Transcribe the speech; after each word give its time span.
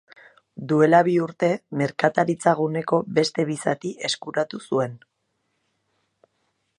Duela 0.69 1.01
bi 1.07 1.11
urte, 1.25 1.49
merkataritza-guneko 1.81 3.01
beste 3.19 3.47
bi 3.51 3.59
zati 3.67 3.91
eskuratu 4.09 4.63
zuen. 4.71 4.99